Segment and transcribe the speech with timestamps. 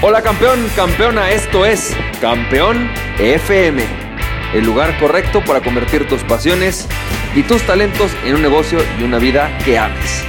[0.00, 3.82] Hola campeón, campeona, esto es Campeón FM,
[4.54, 6.86] el lugar correcto para convertir tus pasiones
[7.34, 10.22] y tus talentos en un negocio y una vida que ames.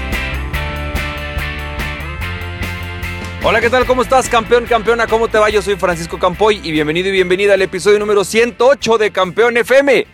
[3.43, 3.85] Hola, ¿qué tal?
[3.85, 5.05] ¿Cómo estás, campeón, campeona?
[5.05, 5.51] ¿Cómo te va?
[5.51, 10.07] Yo soy Francisco Campoy y bienvenido y bienvenida al episodio número 108 de Campeón FM.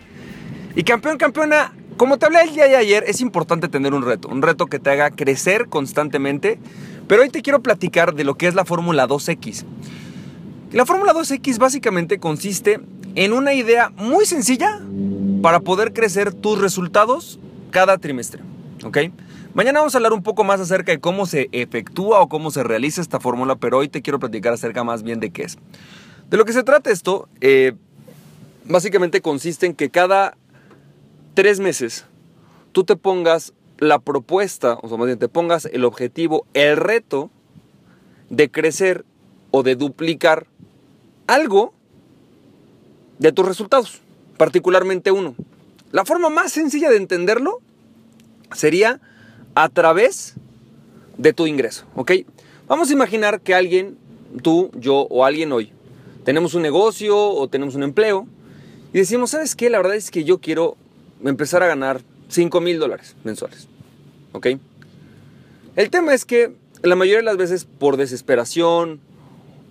[0.75, 4.27] Y campeón, campeona, como te hablé el día de ayer, es importante tener un reto,
[4.27, 6.59] un reto que te haga crecer constantemente
[7.07, 9.63] pero hoy te quiero platicar de lo que es la Fórmula 2X.
[10.71, 12.79] La Fórmula 2X básicamente consiste
[13.15, 14.81] en una idea muy sencilla
[15.41, 17.39] para poder crecer tus resultados
[17.71, 18.41] cada trimestre.
[18.83, 18.97] ¿Ok?
[19.53, 22.63] Mañana vamos a hablar un poco más acerca de cómo se efectúa o cómo se
[22.63, 25.57] realiza esta fórmula, pero hoy te quiero platicar acerca más bien de qué es.
[26.29, 27.73] De lo que se trata esto, eh,
[28.65, 30.35] básicamente consiste en que cada
[31.35, 32.05] tres meses
[32.73, 37.29] tú te pongas la propuesta, o sea, más bien te pongas el objetivo, el reto
[38.29, 39.05] de crecer
[39.51, 40.47] o de duplicar
[41.27, 41.73] algo
[43.19, 44.01] de tus resultados,
[44.37, 45.35] particularmente uno.
[45.91, 47.61] La forma más sencilla de entenderlo
[48.53, 48.99] sería
[49.55, 50.35] a través
[51.17, 52.11] de tu ingreso, ¿ok?
[52.67, 53.97] Vamos a imaginar que alguien,
[54.41, 55.71] tú, yo o alguien hoy,
[56.23, 58.27] tenemos un negocio o tenemos un empleo
[58.91, 59.69] y decimos, ¿sabes qué?
[59.69, 60.75] La verdad es que yo quiero
[61.23, 63.67] empezar a ganar 5 mil dólares mensuales.
[64.31, 64.47] ¿Ok?
[65.75, 68.99] El tema es que la mayoría de las veces por desesperación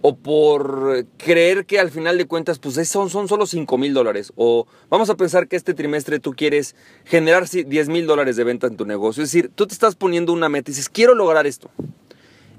[0.02, 4.34] o por creer que al final de cuentas pues son, son solo 5 mil dólares
[4.36, 8.66] o vamos a pensar que este trimestre tú quieres generar 10 mil dólares de venta
[8.66, 9.22] en tu negocio.
[9.22, 11.70] Es decir, tú te estás poniendo una meta y dices, quiero lograr esto.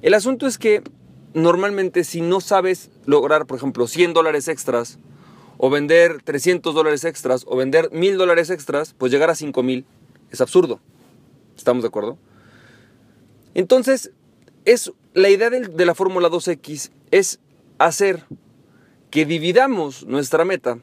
[0.01, 0.81] El asunto es que
[1.35, 4.97] normalmente si no sabes lograr, por ejemplo, 100 dólares extras
[5.57, 9.85] o vender 300 dólares extras o vender 1000 dólares extras, pues llegar a 5 mil
[10.31, 10.79] es absurdo.
[11.55, 12.17] ¿Estamos de acuerdo?
[13.53, 14.11] Entonces,
[14.65, 17.39] es, la idea de, de la Fórmula 2X es
[17.77, 18.23] hacer
[19.09, 20.79] que dividamos nuestra meta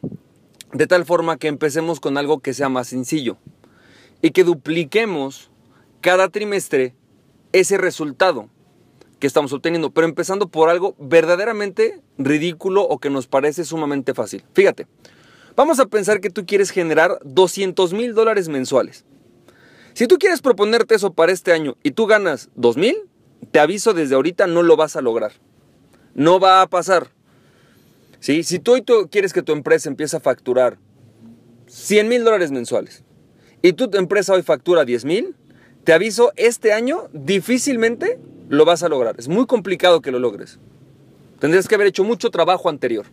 [0.73, 3.37] de tal forma que empecemos con algo que sea más sencillo
[4.23, 5.51] y que dupliquemos
[6.01, 6.95] cada trimestre
[7.53, 8.49] ese resultado
[9.23, 14.43] que estamos obteniendo, pero empezando por algo verdaderamente ridículo o que nos parece sumamente fácil.
[14.53, 14.89] Fíjate,
[15.55, 19.05] vamos a pensar que tú quieres generar 200 mil dólares mensuales.
[19.95, 22.97] Si tú quieres proponerte eso para este año y tú ganas 2000,
[23.53, 25.31] te aviso desde ahorita no lo vas a lograr.
[26.15, 27.07] No va a pasar.
[28.19, 28.43] ¿Sí?
[28.43, 30.79] Si tú hoy quieres que tu empresa empiece a facturar
[31.69, 33.05] 100 mil dólares mensuales
[33.63, 35.37] y tu empresa hoy factura 10 mil,
[35.85, 38.19] te aviso, este año difícilmente
[38.49, 39.17] lo vas a lograr.
[39.19, 40.59] Es muy complicado que lo logres.
[41.39, 43.07] Tendrías que haber hecho mucho trabajo anterior.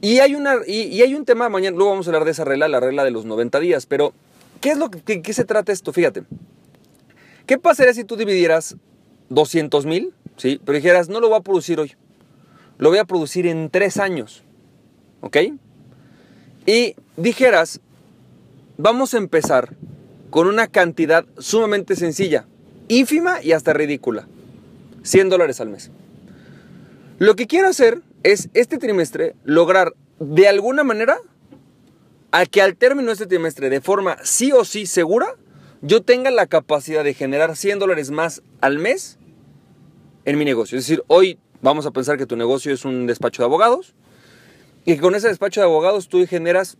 [0.00, 2.68] Y hay, una, y, hay un tema, mañana luego vamos a hablar de esa regla,
[2.68, 4.12] la regla de los 90 días, pero
[4.60, 5.92] ¿Qué es lo que se trata esto?
[5.92, 6.24] Fíjate.
[7.46, 8.76] ¿Qué pasaría si tú dividieras
[9.30, 10.60] 200 mil, ¿sí?
[10.64, 11.94] pero dijeras, no lo voy a producir hoy,
[12.78, 14.42] lo voy a producir en tres años,
[15.20, 15.36] ¿ok?
[16.66, 17.80] Y dijeras,
[18.76, 19.74] vamos a empezar
[20.30, 22.46] con una cantidad sumamente sencilla,
[22.88, 24.26] ínfima y hasta ridícula,
[25.02, 25.90] 100 dólares al mes.
[27.18, 31.18] Lo que quiero hacer es este trimestre lograr de alguna manera
[32.30, 35.34] a que al término de este trimestre, de forma sí o sí segura,
[35.80, 39.18] yo tenga la capacidad de generar 100 dólares más al mes
[40.24, 40.78] en mi negocio.
[40.78, 43.94] Es decir, hoy vamos a pensar que tu negocio es un despacho de abogados
[44.84, 46.78] y que con ese despacho de abogados tú generas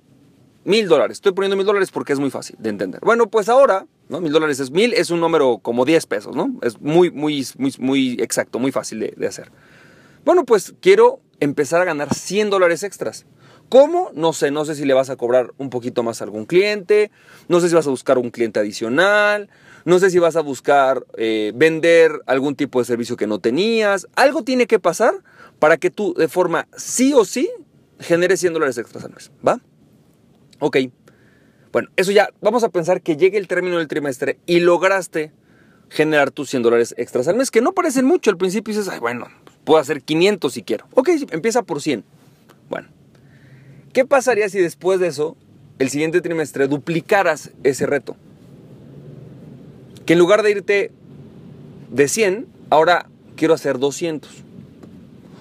[0.65, 1.19] mil dólares.
[1.19, 3.01] Estoy poniendo mil dólares porque es muy fácil de entender.
[3.03, 4.21] Bueno, pues ahora, ¿no?
[4.21, 6.59] Mil dólares es mil, es un número como 10 pesos, ¿no?
[6.63, 9.51] Es muy, muy, muy, muy exacto, muy fácil de, hacer.
[10.25, 13.27] Bueno, pues quiero empezar a ganar 100 dólares extras.
[13.69, 14.11] ¿Cómo?
[14.15, 17.11] No sé, no sé si le vas a cobrar un poquito más a algún cliente,
[17.49, 19.51] no sé si vas a buscar un cliente adicional,
[19.85, 24.07] no sé si vas a buscar eh, vender algún tipo de servicio que no tenías.
[24.17, 25.15] Algo tiene que pasar
[25.59, 27.51] para que tú de forma sí o sí
[28.01, 29.61] generes 100 dólares extras al mes, ¿va?
[30.61, 30.79] Ok.
[31.73, 35.33] Bueno, eso ya, vamos a pensar que llegue el término del trimestre y lograste
[35.91, 38.31] generar tus 100 dólares extras al mes, que no parecen mucho.
[38.31, 39.27] Al principio dices, ay, bueno,
[39.65, 40.87] puedo hacer 500 si quiero.
[40.95, 42.05] Ok, empieza por 100.
[42.69, 42.89] Bueno,
[43.93, 45.37] ¿Qué pasaría si después de eso,
[45.79, 48.17] el siguiente trimestre, duplicaras ese reto?
[50.07, 50.93] Que en lugar de irte
[51.91, 54.45] de 100, ahora quiero hacer 200.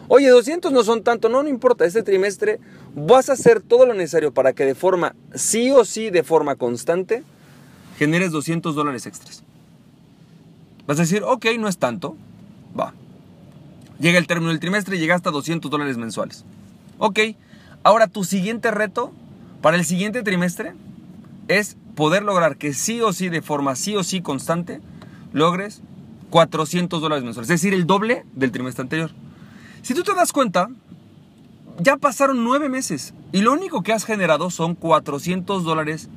[0.08, 2.60] Oye, 200 no son tanto, no, no importa, este trimestre
[2.96, 6.56] vas a hacer todo lo necesario para que de forma, sí o sí, de forma
[6.56, 7.24] constante,
[7.98, 9.44] generes 200 dólares extras.
[10.86, 12.16] Vas a decir, ok, no es tanto,
[12.80, 12.94] va.
[14.00, 16.46] Llega el término del trimestre y llega hasta 200 dólares mensuales.
[17.00, 17.20] Ok,
[17.88, 19.14] Ahora, tu siguiente reto
[19.62, 20.74] para el siguiente trimestre
[21.48, 24.82] es poder lograr que sí o sí, de forma sí o sí constante,
[25.32, 25.82] logres
[26.30, 27.50] 400 dólares mensuales.
[27.50, 29.12] Es decir, el doble del trimestre anterior.
[29.88, 30.68] Si tú te das cuenta,
[31.80, 36.10] ya pasaron nueve meses y lo único que has generado son 400 dólares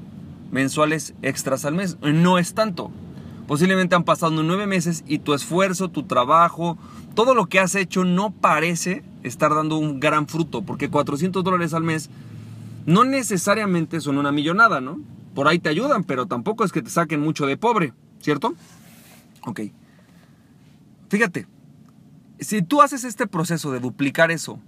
[0.50, 1.96] mensuales extras al mes.
[2.02, 2.90] No es tanto.
[3.46, 6.78] Posiblemente han pasado nueve meses y tu esfuerzo, tu trabajo,
[7.14, 11.72] todo lo que has hecho no parece estar dando un gran fruto, porque 400 dólares
[11.72, 12.10] al mes
[12.86, 14.98] no necesariamente son una millonada, ¿no?
[15.32, 18.52] Por ahí te ayudan, pero tampoco es que te saquen mucho de pobre, ¿cierto?
[19.42, 19.60] Ok.
[21.08, 21.46] Fíjate,
[22.40, 24.60] si tú haces este proceso de duplicar eso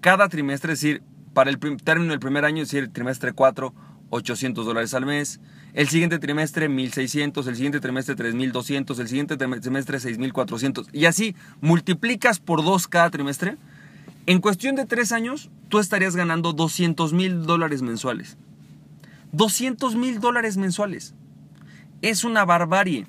[0.00, 1.02] cada trimestre, es decir,
[1.34, 3.74] para el término del primer año, es decir, trimestre 4,
[4.10, 5.40] 800 dólares al mes,
[5.74, 12.38] el siguiente trimestre 1600, el siguiente trimestre 3200, el siguiente trimestre 6400, y así multiplicas
[12.40, 13.56] por dos cada trimestre,
[14.26, 18.36] en cuestión de tres años, tú estarías ganando 200 mil dólares mensuales.
[19.32, 21.14] 200 mil dólares mensuales.
[22.02, 23.06] Es una barbarie.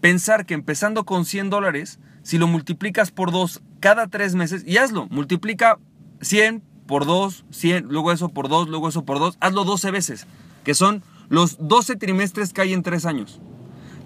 [0.00, 4.76] Pensar que empezando con 100 dólares, si lo multiplicas por dos cada tres meses, y
[4.76, 5.78] hazlo, multiplica
[6.20, 10.26] 100 por 2, 100, luego eso por 2, luego eso por 2, hazlo 12 veces,
[10.64, 13.40] que son los 12 trimestres que hay en tres años.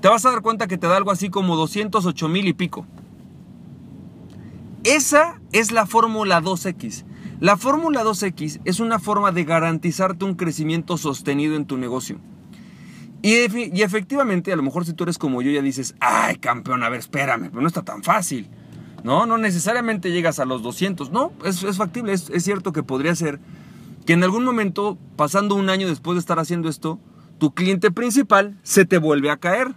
[0.00, 2.86] Te vas a dar cuenta que te da algo así como 208 mil y pico.
[4.84, 7.04] Esa es la fórmula 2X.
[7.40, 12.20] La fórmula 2X es una forma de garantizarte un crecimiento sostenido en tu negocio.
[13.22, 13.34] Y,
[13.82, 17.00] efectivamente, a lo mejor si tú eres como yo ya dices, ay campeón, a ver,
[17.00, 18.48] espérame, pero no está tan fácil.
[19.02, 21.10] No, no necesariamente llegas a los 200.
[21.10, 23.40] No, es, factible, es, es cierto que podría ser
[24.04, 27.00] que en algún momento, pasando un año después de estar haciendo esto,
[27.38, 29.74] tu cliente principal se te vuelve a caer.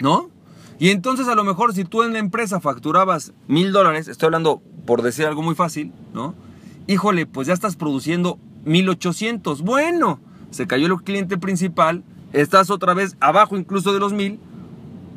[0.00, 0.30] ¿No?
[0.78, 4.62] Y entonces a lo mejor si tú en la empresa facturabas mil dólares, estoy hablando
[4.84, 6.34] por decir algo muy fácil, ¿no?
[6.88, 9.62] Híjole, pues ya estás produciendo 1800.
[9.62, 10.18] Bueno,
[10.52, 14.38] se cayó el cliente principal, estás otra vez abajo incluso de los mil,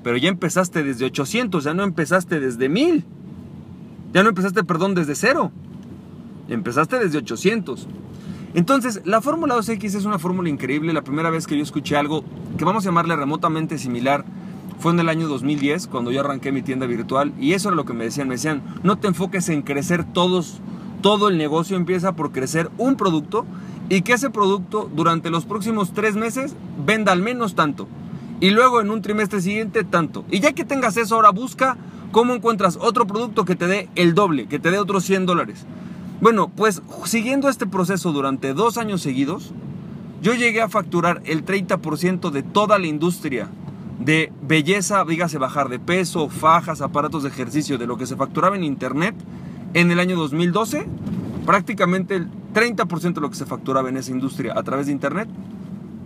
[0.03, 3.05] pero ya empezaste desde 800, ya no empezaste desde mil.
[4.13, 5.51] Ya no empezaste, perdón, desde cero.
[6.47, 7.87] Empezaste desde 800.
[8.53, 10.93] Entonces, la Fórmula 2X es una fórmula increíble.
[10.93, 12.23] La primera vez que yo escuché algo
[12.57, 14.23] que vamos a llamarle remotamente similar
[14.79, 17.83] fue en el año 2010 cuando yo arranqué mi tienda virtual y eso era lo
[17.83, 18.29] que me decían.
[18.29, 20.61] Me decían, no te enfoques en crecer todos,
[21.01, 23.45] todo el negocio empieza por crecer un producto
[23.89, 26.55] y que ese producto durante los próximos tres meses
[26.85, 27.87] venda al menos tanto.
[28.39, 30.25] Y luego en un trimestre siguiente tanto.
[30.29, 31.77] Y ya que tengas eso, ahora busca
[32.11, 35.65] cómo encuentras otro producto que te dé el doble, que te dé otros 100 dólares.
[36.21, 39.53] Bueno, pues siguiendo este proceso durante dos años seguidos,
[40.21, 43.49] yo llegué a facturar el 30% de toda la industria
[43.99, 48.55] de belleza, dígase bajar de peso, fajas, aparatos de ejercicio, de lo que se facturaba
[48.55, 49.15] en internet
[49.73, 50.87] en el año 2012,
[51.45, 55.27] prácticamente 30% de lo que se facturaba en esa industria a través de internet,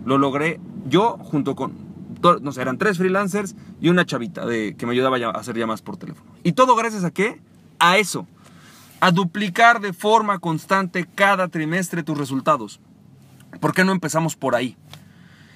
[0.04, 1.72] lo logré yo junto con,
[2.42, 5.80] no sé, eran tres freelancers y una chavita de, que me ayudaba a hacer llamadas
[5.80, 6.28] por teléfono.
[6.42, 7.40] Y todo gracias a qué?
[7.78, 8.26] A eso,
[9.00, 12.80] a duplicar de forma constante cada trimestre tus resultados.
[13.60, 14.76] ¿Por qué no empezamos por ahí?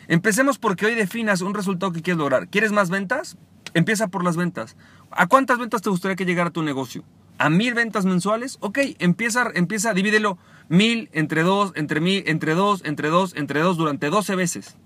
[0.07, 2.49] Empecemos porque hoy definas un resultado que quieres lograr.
[2.49, 3.37] ¿Quieres más ventas?
[3.73, 4.77] Empieza por las ventas.
[5.11, 7.03] ¿A cuántas ventas te gustaría que llegara tu negocio?
[7.39, 8.59] ¿A mil ventas mensuales?
[8.61, 10.39] Ok, empieza, empieza, divídelo
[10.69, 14.77] mil entre dos, entre mil, entre dos, entre dos, entre dos, durante 12 veces.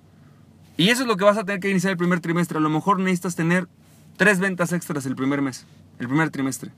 [0.77, 2.59] Y eso es lo que vas a tener que iniciar el primer trimestre.
[2.59, 3.69] A lo mejor necesitas tener
[4.17, 5.67] tres ventas extras el primer mes,
[5.99, 6.71] el primer trimestre.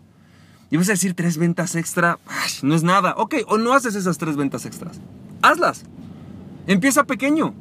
[0.70, 2.18] Y vas a decir tres ventas extra,
[2.62, 3.14] no es nada.
[3.16, 5.00] Ok, o no haces esas tres ventas extras.
[5.42, 5.84] Hazlas.
[6.66, 7.54] Empieza pequeño.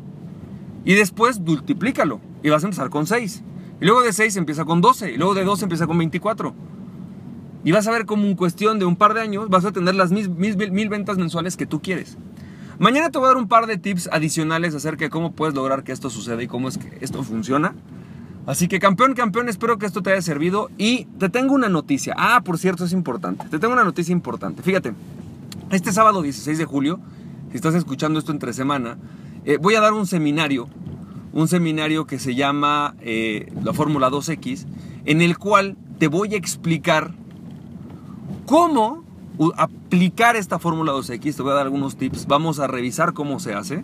[0.85, 3.43] Y después multiplícalo y vas a empezar con 6.
[3.81, 5.11] Y luego de 6 empieza con 12.
[5.11, 6.53] Y luego de 12 empieza con 24.
[7.63, 9.95] Y vas a ver como en cuestión de un par de años vas a tener
[9.95, 12.17] las mil, mil, ventas mensuales que tú quieres.
[12.77, 15.83] Mañana te voy a dar un par de tips adicionales acerca de cómo puedes lograr
[15.83, 17.75] que esto suceda y cómo es que esto funciona.
[18.45, 20.69] Así que campeón, campeón, espero que esto te haya servido.
[20.77, 22.15] Y te tengo una noticia.
[22.17, 23.45] Ah, por cierto, es importante.
[23.49, 24.63] Te tengo una noticia importante.
[24.63, 24.93] Fíjate,
[25.69, 26.99] este sábado 16 de julio,
[27.51, 28.97] si estás escuchando esto entre semana,
[29.45, 30.69] eh, voy a dar un seminario,
[31.33, 34.65] un seminario que se llama eh, la Fórmula 2X,
[35.05, 37.13] en el cual te voy a explicar
[38.49, 39.03] cómo
[39.57, 41.35] aplicar esta Fórmula 2X.
[41.35, 43.83] Te voy a dar algunos tips, vamos a revisar cómo se hace.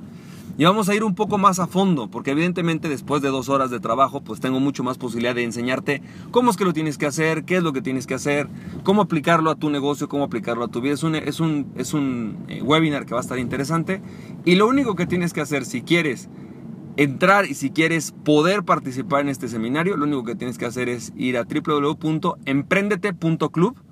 [0.58, 3.70] Y vamos a ir un poco más a fondo, porque evidentemente después de dos horas
[3.70, 7.06] de trabajo, pues tengo mucho más posibilidad de enseñarte cómo es que lo tienes que
[7.06, 8.50] hacer, qué es lo que tienes que hacer,
[8.84, 10.94] cómo aplicarlo a tu negocio, cómo aplicarlo a tu vida.
[10.94, 14.02] Es un, es un, es un eh, webinar que va a estar interesante.
[14.46, 16.28] Y lo único que tienes que hacer si quieres
[16.98, 20.90] entrar y si quieres poder participar en este seminario, lo único que tienes que hacer
[20.90, 23.85] es ir a www.emprendete.club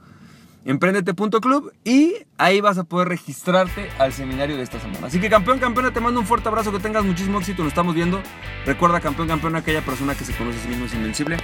[0.65, 5.07] emprendete.club y ahí vas a poder registrarte al seminario de esta semana.
[5.07, 7.95] Así que campeón, campeona, te mando un fuerte abrazo, que tengas muchísimo éxito, nos estamos
[7.95, 8.21] viendo.
[8.65, 11.37] Recuerda, campeón, campeona, aquella persona que se conoce a sí mismo es invencible.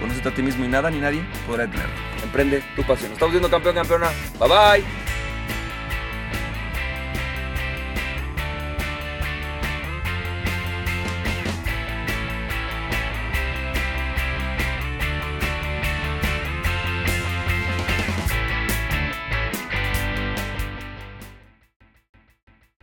[0.00, 1.94] Conócete a ti mismo y nada ni nadie podrá detenerlo.
[2.22, 3.12] Emprende tu pasión.
[3.12, 4.10] Estamos viendo campeón, campeona.
[4.38, 5.05] Bye bye.